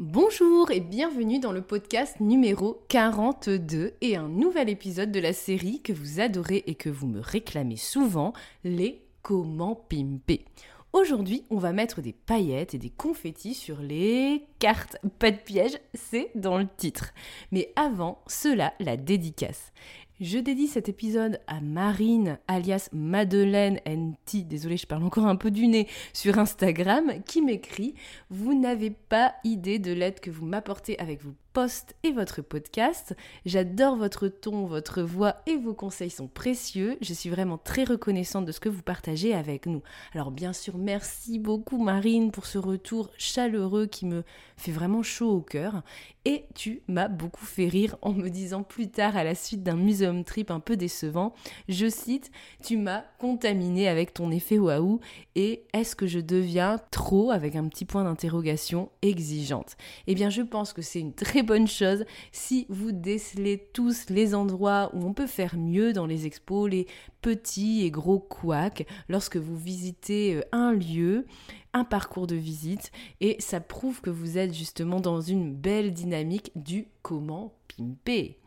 [0.00, 5.82] Bonjour et bienvenue dans le podcast numéro 42 et un nouvel épisode de la série
[5.82, 8.32] que vous adorez et que vous me réclamez souvent,
[8.62, 10.44] les comment pimper.
[10.92, 14.98] Aujourd'hui, on va mettre des paillettes et des confettis sur les cartes.
[15.18, 17.12] Pas de piège, c'est dans le titre.
[17.50, 19.72] Mais avant cela, la dédicace.
[20.20, 25.52] Je dédie cet épisode à Marine, alias Madeleine NT, désolée je parle encore un peu
[25.52, 27.94] du nez, sur Instagram, qui m'écrit
[28.30, 33.16] «Vous n'avez pas idée de l'aide que vous m'apportez avec vos posts et votre podcast.
[33.44, 36.98] J'adore votre ton, votre voix et vos conseils sont précieux.
[37.00, 39.82] Je suis vraiment très reconnaissante de ce que vous partagez avec nous.
[40.14, 44.24] Alors bien sûr, merci beaucoup Marine pour ce retour chaleureux qui me
[44.56, 45.82] fait vraiment chaud au cœur.
[46.24, 49.76] Et tu m'as beaucoup fait rire en me disant plus tard à la suite d'un
[49.76, 51.32] museum trip un peu décevant,
[51.68, 52.30] je cite,
[52.62, 55.00] tu m'as contaminé avec ton effet waouh
[55.36, 57.18] et est-ce que je deviens trop?
[57.30, 61.66] avec un petit point d'interrogation exigeante Eh bien je pense que c'est une très bonne
[61.66, 66.70] chose si vous décelez tous les endroits où on peut faire mieux dans les expos,
[66.70, 66.86] les
[67.22, 71.24] petits et gros couacs lorsque vous visitez euh, un lieu
[71.72, 76.52] un parcours de visite et ça prouve que vous êtes justement dans une belle dynamique
[76.54, 78.38] du comment pimper.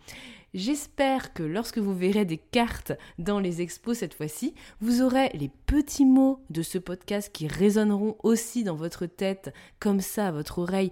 [0.53, 5.49] J'espère que lorsque vous verrez des cartes dans les expos cette fois-ci, vous aurez les
[5.65, 10.59] petits mots de ce podcast qui résonneront aussi dans votre tête, comme ça à votre
[10.59, 10.91] oreille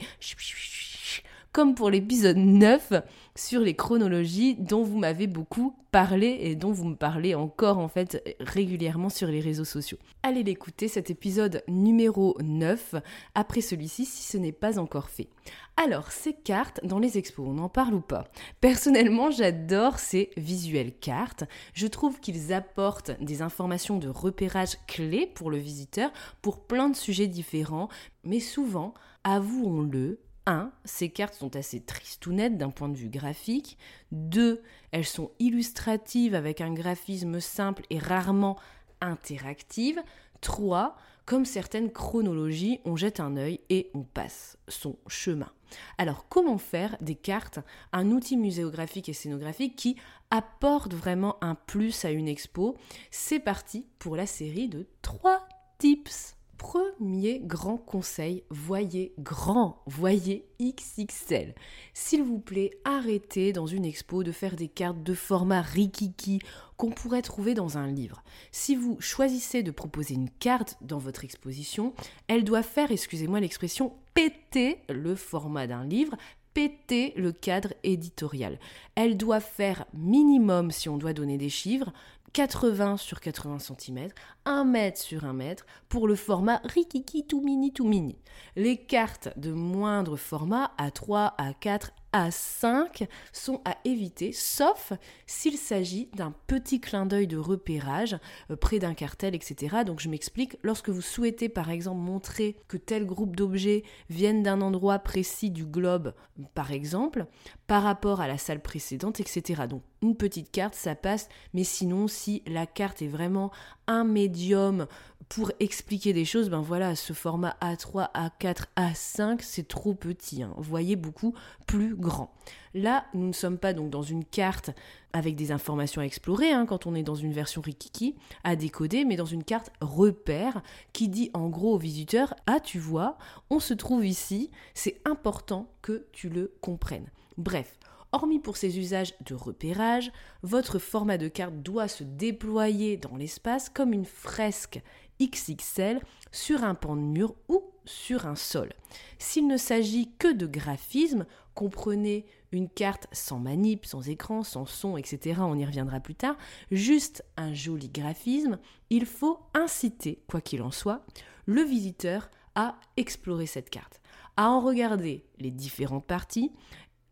[1.52, 2.94] comme pour l'épisode 9
[3.36, 7.88] sur les chronologies dont vous m'avez beaucoup parlé et dont vous me parlez encore en
[7.88, 9.98] fait régulièrement sur les réseaux sociaux.
[10.22, 12.96] Allez l'écouter cet épisode numéro 9
[13.34, 15.30] après celui-ci si ce n'est pas encore fait.
[15.78, 18.28] Alors, ces cartes dans les expos, on en parle ou pas?
[18.62, 21.46] Personnellement, j'adore ces visuels cartes.
[21.74, 26.12] Je trouve qu'ils apportent des informations de repérage clés pour le visiteur
[26.42, 27.90] pour plein de sujets différents,
[28.24, 28.94] mais souvent,
[29.24, 30.72] avouons-le, 1.
[30.84, 33.78] Ces cartes sont assez tristounettes d'un point de vue graphique.
[34.12, 34.64] 2.
[34.92, 38.58] Elles sont illustratives avec un graphisme simple et rarement
[39.00, 40.02] interactive.
[40.42, 40.98] 3.
[41.26, 45.52] Comme certaines chronologies, on jette un œil et on passe son chemin.
[46.00, 47.60] Alors comment faire des cartes
[47.94, 49.98] un outil muséographique et scénographique qui
[50.32, 52.76] apporte vraiment un plus à une expo?
[53.12, 56.39] C'est parti pour la série de 3 tips.
[56.60, 61.56] Premier grand conseil, voyez grand, voyez XXL.
[61.94, 66.42] S'il vous plaît, arrêtez dans une expo de faire des cartes de format rikiki
[66.76, 68.24] qu'on pourrait trouver dans un livre.
[68.52, 71.94] Si vous choisissez de proposer une carte dans votre exposition,
[72.28, 76.18] elle doit faire, excusez-moi l'expression, péter le format d'un livre,
[76.54, 78.60] péter le cadre éditorial.
[78.96, 81.94] Elle doit faire minimum, si on doit donner des chiffres,
[82.34, 84.10] 80 sur 80 cm,
[84.46, 88.18] 1 mètre sur 1 mètre pour le format Rikiki tout mini tout mini.
[88.56, 94.94] Les cartes de moindre format à 3, à 4, à 5 sont à éviter, sauf
[95.28, 98.18] s'il s'agit d'un petit clin d'œil de repérage
[98.50, 99.78] euh, près d'un cartel, etc.
[99.86, 104.62] Donc je m'explique, lorsque vous souhaitez par exemple montrer que tel groupe d'objets viennent d'un
[104.62, 106.14] endroit précis du globe,
[106.56, 107.28] par exemple,
[107.70, 109.68] par rapport à la salle précédente, etc.
[109.70, 113.52] Donc une petite carte, ça passe, mais sinon si la carte est vraiment
[113.86, 114.88] un médium
[115.30, 120.42] pour expliquer des choses, ben voilà, ce format A3, A4, A5, c'est trop petit.
[120.42, 120.52] Hein.
[120.58, 121.36] Vous voyez beaucoup
[121.68, 122.34] plus grand.
[122.74, 124.72] Là, nous ne sommes pas donc dans une carte
[125.14, 129.06] avec des informations à explorer, hein, quand on est dans une version Rikiki, à décoder,
[129.06, 133.20] mais dans une carte repère qui dit en gros au visiteur Ah, tu vois,
[133.52, 137.12] on se trouve ici, c'est important que tu le comprennes.
[137.40, 137.80] Bref,
[138.12, 143.70] Hormis pour ces usages de repérage, votre format de carte doit se déployer dans l'espace
[143.70, 144.82] comme une fresque
[145.22, 146.02] XXL
[146.32, 148.74] sur un pan de mur ou sur un sol.
[149.20, 154.98] S'il ne s'agit que de graphisme, comprenez une carte sans manip, sans écran, sans son,
[154.98, 155.42] etc.
[155.42, 156.36] On y reviendra plus tard.
[156.72, 158.58] Juste un joli graphisme.
[158.90, 161.06] Il faut inciter, quoi qu'il en soit,
[161.46, 164.02] le visiteur à explorer cette carte,
[164.36, 166.52] à en regarder les différentes parties,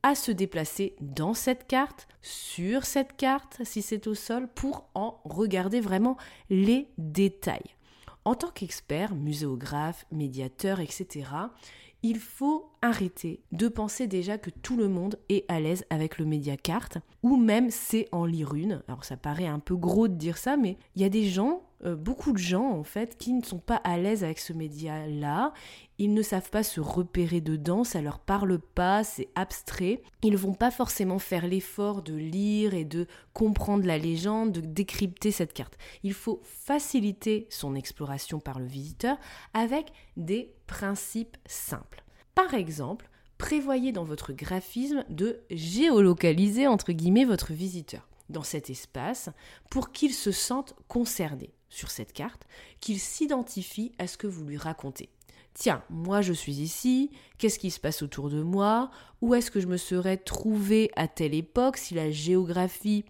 [0.04, 5.20] à se déplacer dans cette carte, sur cette carte, si c'est au sol, pour en
[5.26, 6.18] regarder vraiment
[6.50, 7.76] les détails.
[8.26, 11.26] En tant qu'expert, muséographe, médiateur, etc.,
[12.04, 16.26] il faut arrêter de penser déjà que tout le monde est à l'aise avec le
[16.26, 18.84] médiacarte, ou même c'est en lire une.
[18.88, 21.64] Alors ça paraît un peu gros de dire ça, mais il y a des gens,
[21.86, 25.54] euh, beaucoup de gens en fait, qui ne sont pas à l'aise avec ce média-là.
[26.00, 30.02] Ils ne savent pas se repérer dedans, ça leur parle pas, c'est abstrait.
[30.24, 35.32] Ils vont pas forcément faire l'effort de lire et de comprendre la légende, de décrypter
[35.32, 35.78] cette carte.
[36.04, 39.18] Il faut faciliter son exploration par le visiteur
[39.54, 42.04] avec des principes simples.
[42.34, 49.30] Par exemple, prévoyez dans votre graphisme de géolocaliser entre guillemets votre visiteur dans cet espace
[49.70, 52.48] pour qu'il se sente concerné sur cette carte,
[52.80, 55.10] qu'il s'identifie à ce que vous lui racontez.
[55.54, 57.10] Tiens, moi je suis ici,
[57.40, 58.92] qu'est-ce qui se passe autour de moi?
[59.22, 63.06] Où est-ce que je me serais trouvé à telle époque si la géographie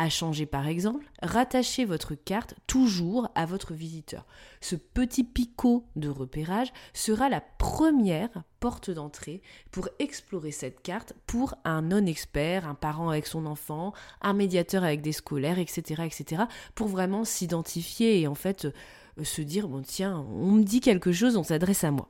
[0.00, 4.26] à changer par exemple, rattachez votre carte toujours à votre visiteur.
[4.62, 8.30] Ce petit picot de repérage sera la première
[8.60, 13.92] porte d'entrée pour explorer cette carte pour un non-expert, un parent avec son enfant,
[14.22, 16.02] un médiateur avec des scolaires, etc.
[16.06, 16.44] etc.
[16.74, 21.12] pour vraiment s'identifier et en fait euh, se dire, bon tiens, on me dit quelque
[21.12, 22.08] chose, on s'adresse à moi.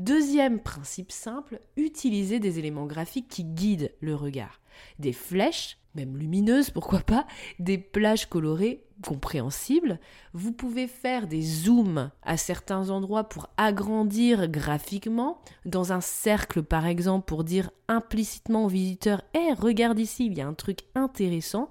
[0.00, 4.60] Deuxième principe simple, utilisez des éléments graphiques qui guident le regard.
[4.98, 7.26] Des flèches même lumineuses, pourquoi pas,
[7.58, 9.98] des plages colorées compréhensibles.
[10.34, 16.86] Vous pouvez faire des zooms à certains endroits pour agrandir graphiquement, dans un cercle par
[16.86, 21.70] exemple pour dire implicitement au visiteur Eh, regarde ici, il y a un truc intéressant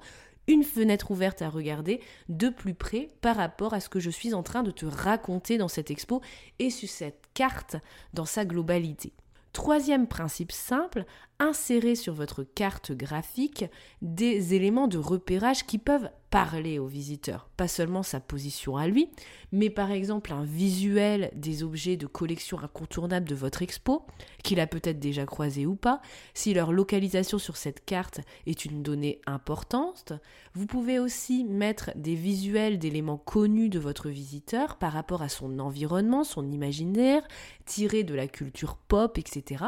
[0.49, 4.33] une fenêtre ouverte à regarder de plus près par rapport à ce que je suis
[4.33, 6.21] en train de te raconter dans cette expo
[6.57, 7.77] et sur cette carte
[8.13, 9.13] dans sa globalité.
[9.53, 11.05] Troisième principe simple,
[11.39, 13.65] insérer sur votre carte graphique
[14.01, 17.49] des éléments de repérage qui peuvent parler au visiteur.
[17.57, 19.09] Pas seulement sa position à lui,
[19.51, 24.05] mais par exemple un visuel des objets de collection incontournables de votre expo,
[24.43, 26.01] qu'il a peut-être déjà croisé ou pas,
[26.33, 30.13] si leur localisation sur cette carte est une donnée importante.
[30.53, 35.59] Vous pouvez aussi mettre des visuels d'éléments connus de votre visiteur par rapport à son
[35.59, 37.27] environnement, son imaginaire,
[37.65, 39.65] tirés de la culture pop, etc.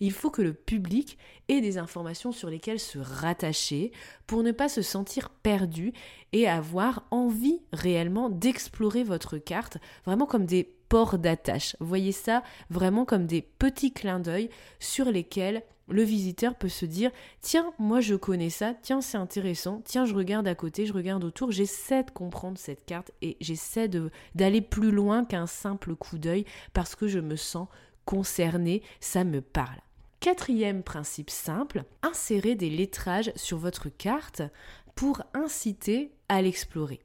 [0.00, 1.18] Il faut que le public
[1.48, 3.92] et des informations sur lesquelles se rattacher
[4.26, 5.92] pour ne pas se sentir perdu
[6.32, 11.76] et avoir envie réellement d'explorer votre carte vraiment comme des ports d'attache.
[11.80, 17.10] Voyez ça vraiment comme des petits clins d'œil sur lesquels le visiteur peut se dire
[17.40, 21.24] tiens moi je connais ça tiens c'est intéressant tiens je regarde à côté je regarde
[21.24, 23.90] autour j'essaie de comprendre cette carte et j'essaie
[24.34, 27.68] d'aller plus loin qu'un simple coup d'œil parce que je me sens
[28.06, 29.80] concerné ça me parle
[30.24, 34.40] Quatrième principe simple, insérer des lettrages sur votre carte
[34.94, 37.00] pour inciter à l'explorer.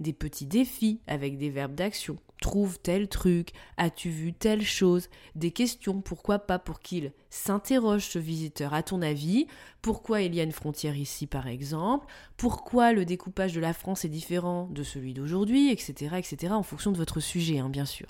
[0.00, 2.16] Des petits défis avec des verbes d'action.
[2.40, 8.18] Trouve tel truc, as-tu vu telle chose, des questions, pourquoi pas, pour qu'il s'interroge ce
[8.18, 8.74] visiteur.
[8.74, 9.46] À ton avis,
[9.80, 14.04] pourquoi il y a une frontière ici par exemple, pourquoi le découpage de la France
[14.04, 18.08] est différent de celui d'aujourd'hui, etc., etc., en fonction de votre sujet, hein, bien sûr.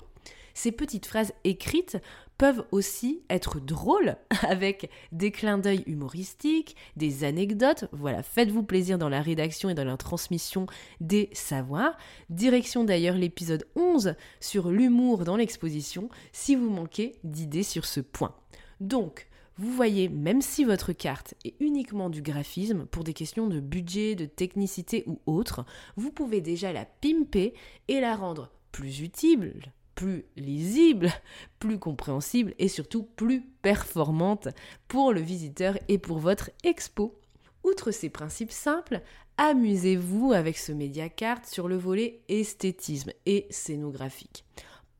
[0.55, 1.97] Ces petites phrases écrites
[2.37, 7.85] peuvent aussi être drôles avec des clins d'œil humoristiques, des anecdotes.
[7.91, 10.65] Voilà, faites-vous plaisir dans la rédaction et dans la transmission
[11.01, 11.97] des savoirs.
[12.29, 18.33] Direction d'ailleurs l'épisode 11 sur l'humour dans l'exposition si vous manquez d'idées sur ce point.
[18.79, 23.61] Donc, vous voyez, même si votre carte est uniquement du graphisme, pour des questions de
[23.61, 27.53] budget, de technicité ou autre, vous pouvez déjà la pimper
[27.87, 31.09] et la rendre plus utile, plus lisible,
[31.59, 34.49] plus compréhensible et surtout plus performante
[34.87, 37.19] pour le visiteur et pour votre expo.
[37.63, 39.01] Outre ces principes simples,
[39.37, 44.45] amusez-vous avec ce médiacarte sur le volet esthétisme et scénographique.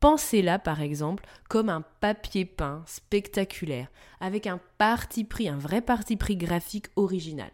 [0.00, 3.88] Pensez-la par exemple comme un papier peint spectaculaire,
[4.20, 7.50] avec un parti pris, un vrai parti pris graphique original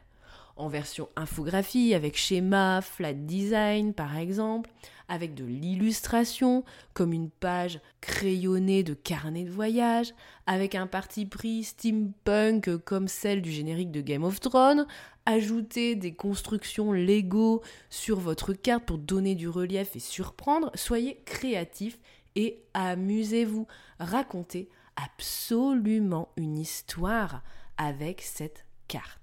[0.57, 4.71] en version infographie avec schéma, flat design par exemple,
[5.09, 10.15] avec de l'illustration comme une page crayonnée de carnet de voyage,
[10.47, 14.87] avec un parti pris steampunk comme celle du générique de Game of Thrones,
[15.27, 21.99] ajouter des constructions Lego sur votre carte pour donner du relief et surprendre, soyez créatif
[22.35, 23.67] et amusez-vous,
[23.99, 27.43] racontez absolument une histoire
[27.77, 29.22] avec cette carte.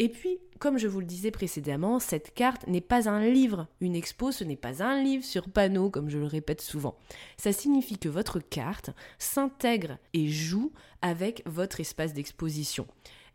[0.00, 3.66] Et puis, comme je vous le disais précédemment, cette carte n'est pas un livre.
[3.80, 6.96] Une expo, ce n'est pas un livre sur panneau, comme je le répète souvent.
[7.36, 12.86] Ça signifie que votre carte s'intègre et joue avec votre espace d'exposition.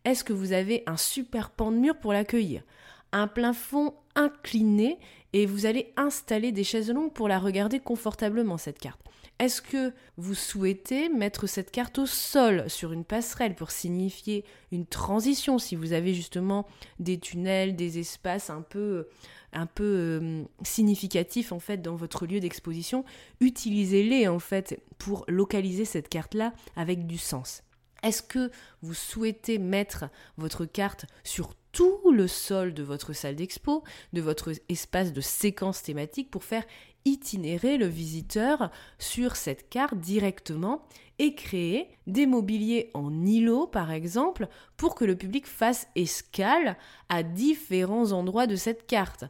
[0.06, 2.64] Est-ce que vous avez un super pan de mur pour l'accueillir?
[3.12, 5.00] Un plafond incliné
[5.34, 9.02] et vous allez installer des chaises longues pour la regarder confortablement, cette carte
[9.40, 14.86] est-ce que vous souhaitez mettre cette carte au sol sur une passerelle pour signifier une
[14.86, 16.68] transition si vous avez justement
[17.00, 19.08] des tunnels, des espaces un peu
[19.56, 23.06] un peu euh, significatifs en fait dans votre lieu d'exposition,
[23.40, 27.64] utilisez-les en fait pour localiser cette carte là avec du sens.
[28.02, 30.06] Est-ce que vous souhaitez mettre
[30.38, 35.82] votre carte sur tout le sol de votre salle d'expo, de votre espace de séquence
[35.82, 36.64] thématique pour faire
[37.06, 40.84] itinérer le visiteur sur cette carte directement
[41.20, 46.78] et créer des mobiliers en îlot par exemple pour que le public fasse escale
[47.10, 49.26] à différents endroits de cette carte.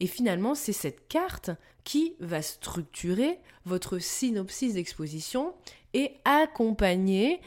[0.00, 1.50] Et finalement, c'est cette carte
[1.84, 5.54] qui va structurer votre synopsis d'exposition
[5.94, 7.40] et accompagner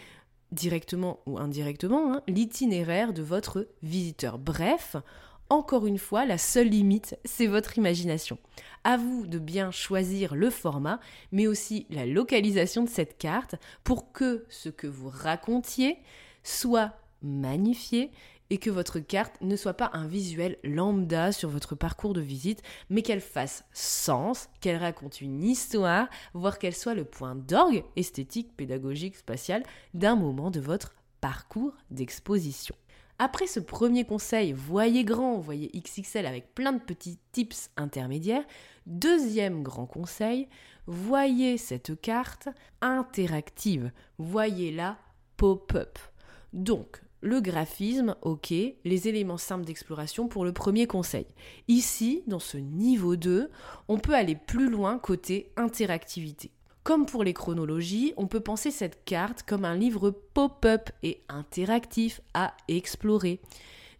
[0.52, 4.40] directement ou indirectement hein, l'itinéraire de votre visiteur.
[4.40, 4.96] Bref,
[5.50, 8.38] encore une fois, la seule limite, c'est votre imagination.
[8.84, 11.00] À vous de bien choisir le format,
[11.32, 15.98] mais aussi la localisation de cette carte pour que ce que vous racontiez
[16.44, 18.12] soit magnifié
[18.50, 22.64] et que votre carte ne soit pas un visuel lambda sur votre parcours de visite,
[22.90, 28.56] mais qu'elle fasse sens, qu'elle raconte une histoire, voire qu'elle soit le point d'orgue esthétique,
[28.56, 29.64] pédagogique, spatial
[29.94, 32.76] d'un moment de votre parcours d'exposition.
[33.22, 38.46] Après ce premier conseil, voyez grand, voyez XXL avec plein de petits tips intermédiaires.
[38.86, 40.48] Deuxième grand conseil,
[40.88, 42.48] voyez cette carte
[42.80, 43.92] interactive.
[44.20, 44.98] Voyez-la
[45.36, 46.00] pop-up.
[46.54, 51.28] Donc, le graphisme, ok, les éléments simples d'exploration pour le premier conseil.
[51.68, 53.52] Ici, dans ce niveau 2,
[53.90, 56.52] on peut aller plus loin côté interactivité.
[56.84, 62.22] Comme pour les chronologies, on peut penser cette carte comme un livre pop-up et interactif
[62.34, 63.42] à explorer.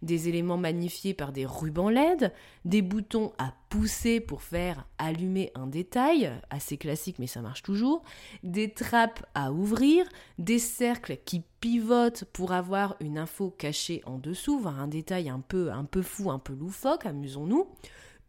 [0.02, 2.32] Des éléments magnifiés par des rubans LED,
[2.64, 8.02] des boutons à pousser pour faire allumer un détail, assez classique mais ça marche toujours,
[8.42, 10.06] des trappes à ouvrir,
[10.38, 15.40] des cercles qui pivotent pour avoir une info cachée en dessous, voir un détail un
[15.40, 17.68] peu, un peu fou, un peu loufoque, amusons-nous,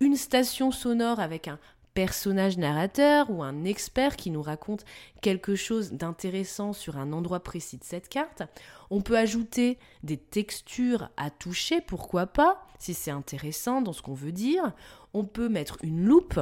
[0.01, 1.57] une station sonore avec un
[1.93, 4.85] personnage narrateur ou un expert qui nous raconte
[5.21, 8.43] quelque chose d'intéressant sur un endroit précis de cette carte.
[8.89, 14.13] On peut ajouter des textures à toucher, pourquoi pas, si c'est intéressant dans ce qu'on
[14.13, 14.73] veut dire.
[15.13, 16.39] On peut mettre une loupe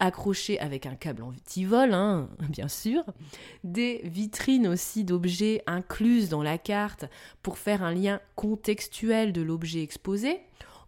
[0.00, 3.04] accrochée avec un câble anti-vol, hein, bien sûr.
[3.62, 7.04] Des vitrines aussi d'objets incluses dans la carte
[7.42, 10.40] pour faire un lien contextuel de l'objet exposé.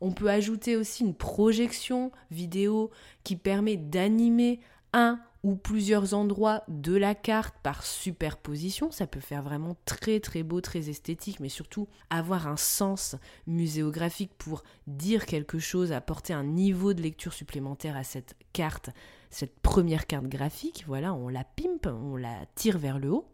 [0.04, 2.90] On peut ajouter aussi une projection vidéo
[3.22, 4.58] qui permet d'animer
[4.92, 8.90] un ou plusieurs endroits de la carte par superposition.
[8.90, 13.14] Ça peut faire vraiment très très beau, très esthétique, mais surtout avoir un sens
[13.46, 18.90] muséographique pour dire quelque chose, apporter un niveau de lecture supplémentaire à cette carte,
[19.30, 20.82] cette première carte graphique.
[20.88, 23.28] Voilà, on la pimpe, on la tire vers le haut.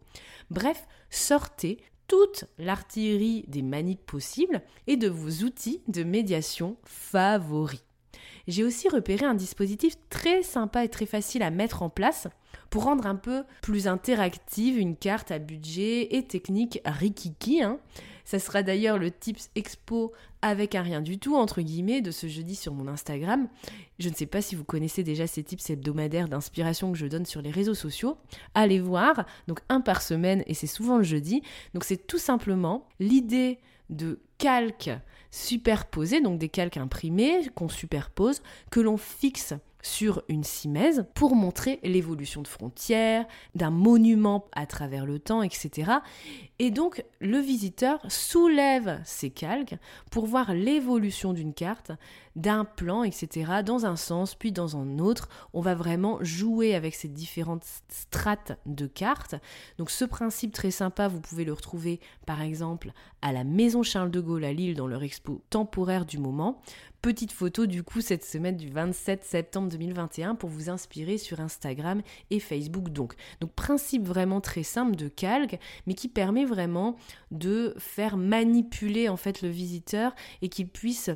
[0.51, 7.83] Bref, sortez toute l'artillerie des manips possibles et de vos outils de médiation favoris.
[8.47, 12.27] J'ai aussi repéré un dispositif très sympa et très facile à mettre en place
[12.71, 17.61] pour rendre un peu plus interactive une carte à budget et technique rikiki.
[17.61, 17.79] Hein.
[18.25, 22.27] Ça sera d'ailleurs le tips expo avec un rien du tout, entre guillemets, de ce
[22.27, 23.47] jeudi sur mon Instagram.
[23.99, 27.25] Je ne sais pas si vous connaissez déjà ces tips hebdomadaires d'inspiration que je donne
[27.25, 28.17] sur les réseaux sociaux.
[28.53, 31.41] Allez voir, donc un par semaine et c'est souvent le jeudi.
[31.73, 34.91] Donc c'est tout simplement l'idée de calques
[35.31, 38.41] superposés, donc des calques imprimés qu'on superpose,
[38.71, 45.05] que l'on fixe sur une simèse pour montrer l'évolution de frontières, d'un monument à travers
[45.05, 45.91] le temps, etc.
[46.59, 49.75] Et donc le visiteur soulève ses calques
[50.09, 51.91] pour voir l'évolution d'une carte,
[52.35, 53.61] d'un plan, etc.
[53.65, 55.27] dans un sens puis dans un autre.
[55.53, 59.35] On va vraiment jouer avec ces différentes strates de cartes.
[59.77, 64.11] Donc ce principe très sympa, vous pouvez le retrouver par exemple à la Maison Charles
[64.11, 66.61] de Gaulle à Lille dans leur expo temporaire du moment.
[67.01, 72.01] Petite photo du coup cette semaine du 27 septembre 2021 pour vous inspirer sur Instagram
[72.29, 73.13] et Facebook donc.
[73.39, 75.57] Donc principe vraiment très simple de calque
[75.87, 76.97] mais qui permet vraiment
[77.31, 81.09] de faire manipuler en fait le visiteur et qu'il puisse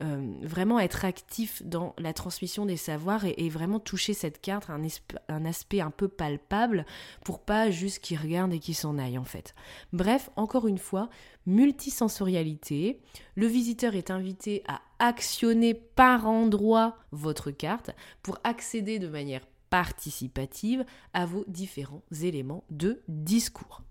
[0.00, 4.80] euh, vraiment être actif dans la transmission des savoirs et, vraiment toucher cette carte un,
[5.28, 6.86] un, aspect un peu palpable
[7.24, 9.56] pour pas juste qu'il regarde et qu'il s'en aille en fait.
[9.92, 11.08] Bref, encore une fois,
[11.46, 13.00] multisensorialité.
[13.34, 17.90] Le visiteur est invité à actionner par endroit votre carte
[18.22, 23.82] pour accéder de manière participative à vos différents éléments de discours.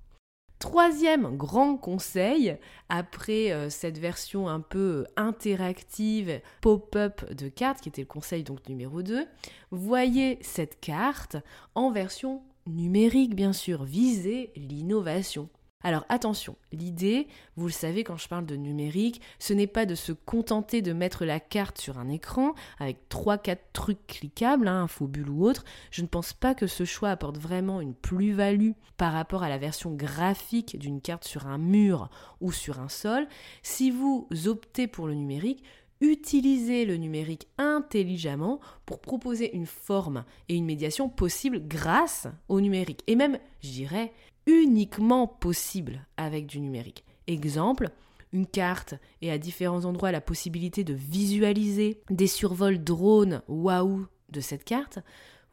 [0.60, 2.58] Troisième grand conseil,
[2.90, 8.68] après euh, cette version un peu interactive, pop-up de carte, qui était le conseil donc
[8.68, 9.28] numéro 2,
[9.70, 11.38] voyez cette carte
[11.76, 15.48] en version numérique bien sûr, visez l'innovation.
[15.84, 19.94] Alors attention, l'idée, vous le savez quand je parle de numérique, ce n'est pas de
[19.94, 25.30] se contenter de mettre la carte sur un écran avec 3-4 trucs cliquables, hein, bulle
[25.30, 25.66] ou autre.
[25.92, 29.60] Je ne pense pas que ce choix apporte vraiment une plus-value par rapport à la
[29.60, 32.10] version graphique d'une carte sur un mur
[32.42, 33.28] ou sur un sol.
[33.62, 35.64] Si vous optez pour le numérique,
[36.02, 43.04] utilisez le numérique intelligemment pour proposer une forme et une médiation possible grâce au numérique.
[43.08, 44.12] Et même, je dirais,
[44.48, 47.04] uniquement possible avec du numérique.
[47.28, 47.90] Exemple,
[48.34, 54.42] une carte et à différents endroits la possibilité de visualiser des survols drones waouh de
[54.42, 55.00] cette carte.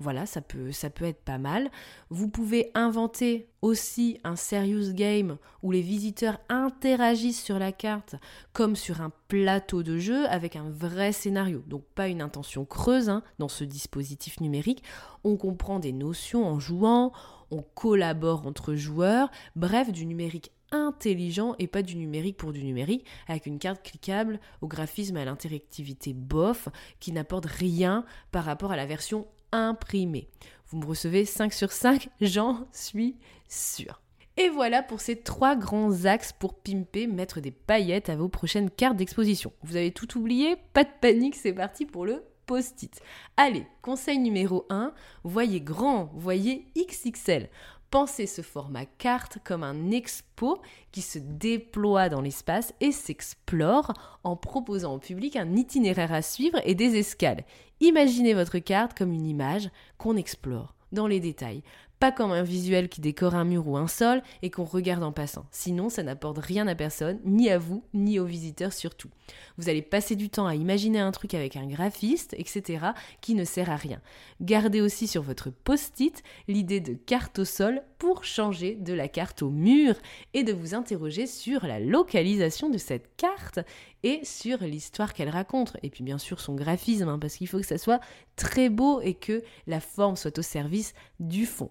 [0.00, 1.70] Voilà, ça peut, ça peut être pas mal.
[2.10, 8.16] Vous pouvez inventer aussi un serious game où les visiteurs interagissent sur la carte
[8.52, 11.62] comme sur un plateau de jeu avec un vrai scénario.
[11.68, 14.82] Donc pas une intention creuse hein, dans ce dispositif numérique.
[15.22, 17.12] On comprend des notions en jouant,
[17.50, 23.06] on collabore entre joueurs, bref, du numérique intelligent et pas du numérique pour du numérique,
[23.28, 26.68] avec une carte cliquable au graphisme et à l'interactivité bof
[27.00, 30.28] qui n'apporte rien par rapport à la version imprimée.
[30.68, 33.16] Vous me recevez 5 sur 5, j'en suis
[33.48, 34.00] sûr.
[34.36, 38.68] Et voilà pour ces trois grands axes pour pimper, mettre des paillettes à vos prochaines
[38.68, 39.52] cartes d'exposition.
[39.62, 40.56] Vous avez tout oublié?
[40.72, 43.00] Pas de panique, c'est parti pour le post-it.
[43.36, 44.92] Allez, conseil numéro 1,
[45.24, 47.48] voyez grand, voyez XXL.
[47.90, 53.92] Pensez ce format carte comme un expo qui se déploie dans l'espace et s'explore
[54.24, 57.44] en proposant au public un itinéraire à suivre et des escales.
[57.80, 61.62] Imaginez votre carte comme une image qu'on explore dans les détails
[62.12, 65.46] comme un visuel qui décore un mur ou un sol et qu'on regarde en passant.
[65.50, 69.08] Sinon, ça n'apporte rien à personne, ni à vous, ni aux visiteurs surtout.
[69.56, 72.86] Vous allez passer du temps à imaginer un truc avec un graphiste, etc.,
[73.20, 74.00] qui ne sert à rien.
[74.40, 79.42] Gardez aussi sur votre post-it l'idée de carte au sol pour changer de la carte
[79.42, 79.94] au mur
[80.34, 83.60] et de vous interroger sur la localisation de cette carte
[84.02, 85.76] et sur l'histoire qu'elle raconte.
[85.82, 88.00] Et puis bien sûr son graphisme, hein, parce qu'il faut que ça soit
[88.36, 91.70] très beau et que la forme soit au service du fond.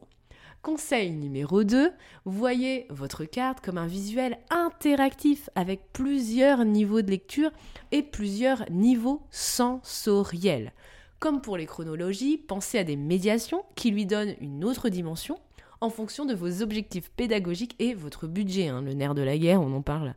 [0.63, 1.91] Conseil numéro 2,
[2.23, 7.51] voyez votre carte comme un visuel interactif avec plusieurs niveaux de lecture
[7.91, 10.71] et plusieurs niveaux sensoriels.
[11.19, 15.37] Comme pour les chronologies, pensez à des médiations qui lui donnent une autre dimension
[15.81, 18.69] en fonction de vos objectifs pédagogiques et votre budget.
[18.69, 18.81] Hein.
[18.81, 20.13] le nerf de la guerre, on en parle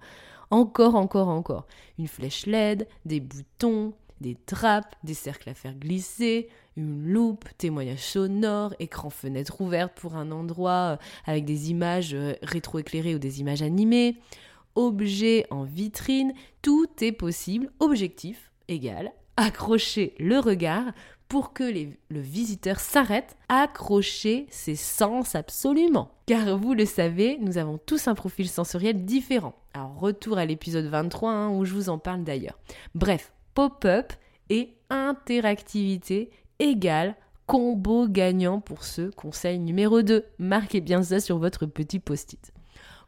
[0.53, 1.67] encore, encore, encore.
[1.99, 8.03] Une flèche LED, des boutons, des trappes, des cercles à faire glisser, une loupe, témoignage
[8.03, 13.41] sonore, écran fenêtre ouverte pour un endroit euh, avec des images euh, rétroéclairées ou des
[13.41, 14.17] images animées,
[14.75, 17.71] objet en vitrine, tout est possible.
[17.81, 20.93] Objectif égal, accrocher le regard
[21.29, 26.13] pour que le visiteur s'arrête, accrocher ses sens absolument.
[26.27, 29.55] Car vous le savez, nous avons tous un profil sensoriel différent.
[29.75, 32.59] Alors retour à l'épisode 23 hein, où je vous en parle d'ailleurs.
[32.95, 34.13] Bref, pop-up
[34.51, 37.17] et interactivité égale
[37.47, 40.25] combo gagnant pour ce conseil numéro 2.
[40.39, 42.53] Marquez bien ça sur votre petit post-it.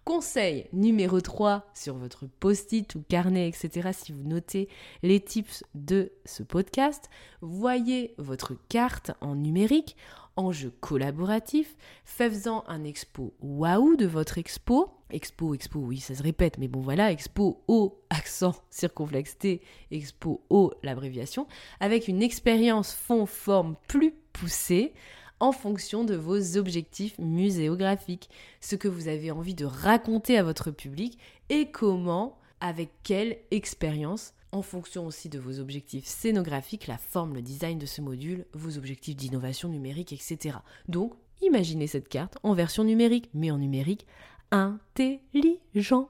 [0.04, 3.90] Conseil numéro 3 sur votre post-it ou carnet, etc.
[3.92, 4.68] Si vous notez
[5.02, 7.10] les tips de ce podcast,
[7.42, 9.96] voyez votre carte en numérique
[10.36, 14.97] enjeu collaboratif, faisant un expo waouh de votre expo.
[15.10, 20.42] Expo, expo, oui, ça se répète, mais bon voilà, expo au accent circonflexe T, expo
[20.50, 21.46] au l'abréviation,
[21.80, 24.92] avec une expérience fond-forme plus poussée
[25.40, 28.28] en fonction de vos objectifs muséographiques,
[28.60, 31.18] ce que vous avez envie de raconter à votre public
[31.48, 37.42] et comment, avec quelle expérience en fonction aussi de vos objectifs scénographiques, la forme, le
[37.42, 40.58] design de ce module, vos objectifs d'innovation numérique, etc.
[40.88, 44.06] Donc, imaginez cette carte en version numérique, mais en numérique
[44.50, 46.08] intelligent.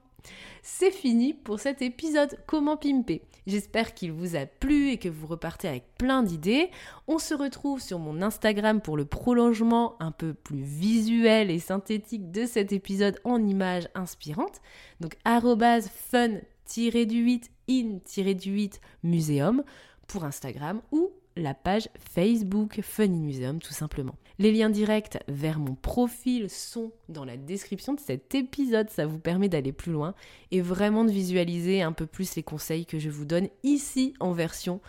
[0.62, 3.22] C'est fini pour cet épisode Comment pimper.
[3.46, 6.70] J'espère qu'il vous a plu et que vous repartez avec plein d'idées.
[7.06, 12.30] On se retrouve sur mon Instagram pour le prolongement un peu plus visuel et synthétique
[12.30, 14.60] de cet épisode en images inspirantes.
[15.00, 19.64] Donc fun-du-8 in-du-8 muséum
[20.06, 24.16] pour Instagram ou la page Facebook Funny Museum tout simplement.
[24.40, 29.18] Les liens directs vers mon profil sont dans la description de cet épisode, ça vous
[29.18, 30.14] permet d'aller plus loin
[30.52, 34.30] et vraiment de visualiser un peu plus les conseils que je vous donne ici en
[34.30, 34.80] version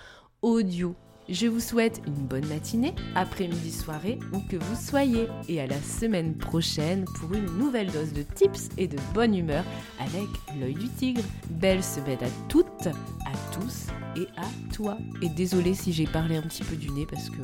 [0.43, 0.95] audio.
[1.31, 5.79] Je vous souhaite une bonne matinée, après-midi, soirée, où que vous soyez, et à la
[5.79, 9.63] semaine prochaine pour une nouvelle dose de tips et de bonne humeur
[9.99, 10.27] avec
[10.59, 11.21] l'œil du tigre.
[11.51, 13.87] Belle semaine à toutes, à tous
[14.17, 14.97] et à toi.
[15.21, 17.41] Et désolé si j'ai parlé un petit peu du nez parce que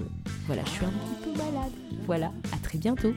[0.47, 1.71] voilà, je suis un petit peu malade.
[2.07, 3.13] Voilà, à très bientôt.